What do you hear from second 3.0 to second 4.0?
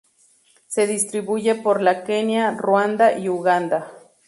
y Uganda.